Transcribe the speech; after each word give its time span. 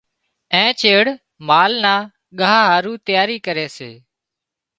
اين 0.53 0.69
چيڙ 0.81 1.03
مال 1.47 1.71
نا 1.83 1.95
ڳاهَ 2.39 2.59
هارُو 2.69 2.93
تياري 3.07 3.37
ڪري 3.45 3.67
سي۔ 3.77 3.91